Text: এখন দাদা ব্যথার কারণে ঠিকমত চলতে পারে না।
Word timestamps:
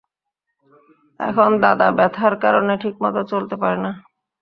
এখন 1.19 1.49
দাদা 1.63 1.87
ব্যথার 1.97 2.33
কারণে 2.43 2.73
ঠিকমত 2.81 3.15
চলতে 3.31 3.55
পারে 3.61 3.77
না। 3.85 3.91